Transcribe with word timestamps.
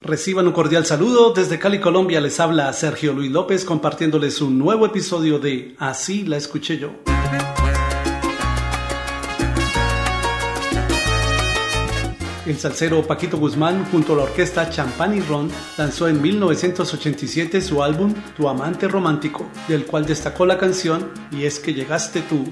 Reciban 0.00 0.46
un 0.46 0.52
cordial 0.52 0.84
saludo. 0.84 1.32
Desde 1.32 1.58
Cali, 1.58 1.80
Colombia, 1.80 2.20
les 2.20 2.38
habla 2.38 2.72
Sergio 2.72 3.14
Luis 3.14 3.30
López 3.30 3.64
compartiéndoles 3.64 4.42
un 4.42 4.58
nuevo 4.58 4.84
episodio 4.84 5.38
de 5.38 5.74
Así 5.78 6.24
la 6.24 6.36
escuché 6.36 6.78
yo. 6.78 6.90
El 12.44 12.58
salsero 12.58 13.04
Paquito 13.04 13.38
Guzmán, 13.38 13.86
junto 13.90 14.12
a 14.12 14.16
la 14.18 14.22
orquesta 14.24 14.70
Champán 14.70 15.16
y 15.16 15.20
Ron, 15.20 15.50
lanzó 15.78 16.06
en 16.06 16.22
1987 16.22 17.60
su 17.60 17.82
álbum 17.82 18.14
Tu 18.36 18.48
amante 18.48 18.86
romántico, 18.86 19.48
del 19.66 19.84
cual 19.86 20.06
destacó 20.06 20.46
la 20.46 20.58
canción 20.58 21.10
Y 21.32 21.44
es 21.44 21.58
que 21.58 21.74
llegaste 21.74 22.20
tú. 22.22 22.44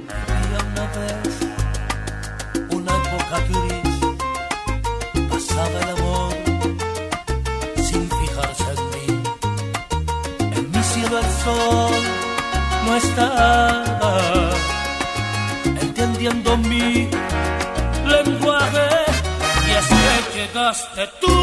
Sol 11.44 11.94
no 12.86 12.96
estaba 12.96 14.50
entendiendo 15.80 16.56
mi 16.58 17.08
lenguaje. 18.06 18.88
Y 19.66 19.70
es 19.78 19.86
que 19.88 20.38
llegaste 20.38 21.08
tú 21.20 21.36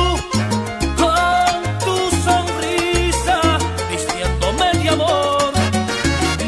con 1.02 1.80
tu 1.80 1.96
sonrisa 2.26 3.58
vistiéndome 3.90 4.84
de 4.84 4.90
amor 4.90 5.52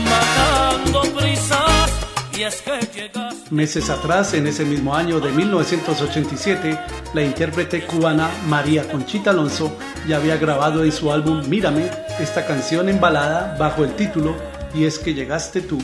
matando 0.09 1.01
prisas. 1.17 1.91
Y 2.37 2.43
es 2.43 2.61
que 2.61 2.79
llegaste 2.93 3.53
Meses 3.53 3.89
atrás, 3.89 4.33
en 4.33 4.47
ese 4.47 4.65
mismo 4.65 4.95
año 4.95 5.19
de 5.19 5.31
1987, 5.31 6.79
la 7.13 7.21
intérprete 7.21 7.85
cubana 7.85 8.29
María 8.47 8.89
Conchita 8.89 9.29
Alonso 9.29 9.77
ya 10.07 10.17
había 10.17 10.37
grabado 10.37 10.83
en 10.83 10.91
su 10.91 11.11
álbum 11.11 11.47
Mírame 11.47 12.02
esta 12.19 12.45
canción 12.45 12.89
en 12.89 12.99
balada 12.99 13.55
bajo 13.57 13.83
el 13.83 13.95
título 13.95 14.35
Y 14.73 14.85
es 14.85 14.99
que 14.99 15.13
llegaste 15.13 15.61
tú. 15.61 15.77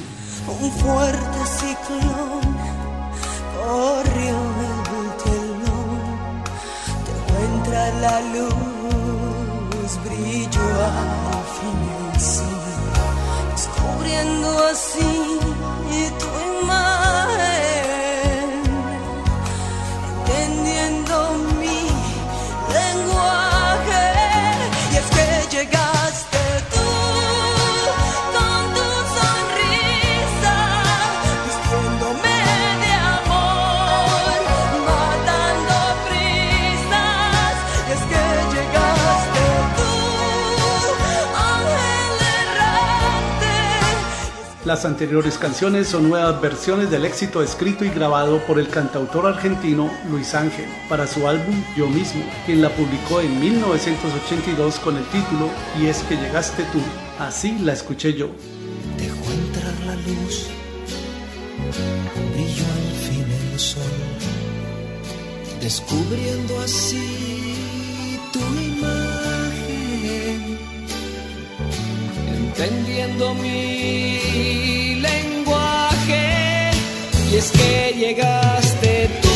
Un 0.47 0.71
fuerte 0.71 1.39
ciclón 1.45 2.41
corrió 3.55 4.37
el 4.99 5.09
telón, 5.23 6.43
te 7.05 7.45
entra 7.45 7.83
la 7.99 8.21
luz, 8.21 9.99
brilló 10.03 10.67
al 10.85 11.43
fin 11.59 11.89
descubriendo 13.59 14.49
así 14.71 15.39
tu 16.19 16.25
imagen. 16.25 16.28
Las 44.65 44.83
anteriores 44.83 45.37
canciones 45.37 45.87
son 45.87 46.09
nuevas 46.09 46.41
versiones 46.41 46.91
del 46.91 47.05
éxito 47.05 47.41
escrito 47.41 47.85
y 47.85 47.89
grabado 47.89 48.39
por 48.39 48.59
el 48.59 48.67
cantautor 48.67 49.25
argentino 49.25 49.89
Luis 50.09 50.35
Ángel 50.35 50.65
para 50.89 51.07
su 51.07 51.29
álbum 51.29 51.63
Yo 51.77 51.87
mismo, 51.87 52.25
quien 52.45 52.61
la 52.61 52.67
publicó 52.69 53.21
en 53.21 53.39
1982 53.39 54.79
con 54.79 54.97
el 54.97 55.05
título 55.05 55.49
Y 55.79 55.85
es 55.85 56.03
que 56.03 56.17
llegaste 56.17 56.63
tú. 56.73 56.81
Así 57.19 57.57
la 57.59 57.71
escuché 57.71 58.13
yo. 58.13 58.31
Dejó 58.97 59.31
entrar 59.31 59.73
la 59.85 59.95
luz, 59.95 60.47
brilló 62.33 62.65
al 62.65 62.91
fin 62.95 63.25
el 63.53 63.59
sol, 63.59 63.83
descubriendo 65.61 66.59
así 66.59 68.19
tu 68.33 68.39
imagen, 68.39 68.99
entendiendo 72.61 73.33
mi 73.35 74.19
y 77.31 77.35
es 77.35 77.51
que 77.51 77.93
llegaste 77.97 79.09
tú 79.21 79.29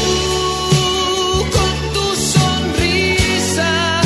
con 1.55 1.93
tu 1.93 2.15
sonrisa, 2.15 4.01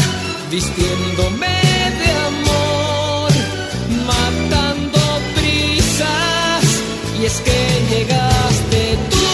vistiéndome 0.52 1.56
de 2.02 2.10
amor, 2.32 3.32
matando 4.06 5.00
prisas. 5.36 6.66
Y 7.20 7.26
es 7.26 7.40
que 7.40 7.60
llegaste 7.90 8.98
tú, 9.10 9.28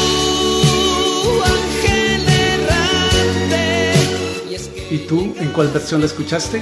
ángel 1.55 2.21
errante. 2.59 3.93
¿Y 4.91 4.97
tú 4.99 5.35
en 5.39 5.49
cuál 5.49 5.69
versión 5.69 6.01
la 6.01 6.05
escuchaste? 6.05 6.61